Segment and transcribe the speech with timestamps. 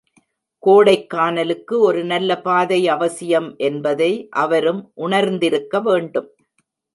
[0.63, 4.09] கோடைக்கானலுக்கு ஒரு நல்ல பாதை அவசியம் என்பதை
[4.35, 6.29] அவரும் உணர்ந்திருக்க வேண்டும்.